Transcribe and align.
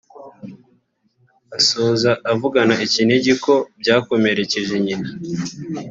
Asoza 1.57 2.11
avugana 2.31 2.75
ikiniga 2.85 3.33
ko 3.45 3.53
byakomerekeje 3.81 4.75
nyina 4.85 5.09